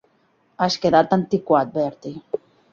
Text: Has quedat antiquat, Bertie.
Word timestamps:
Has 0.65 0.77
quedat 0.85 1.15
antiquat, 1.19 1.73
Bertie. 1.79 2.43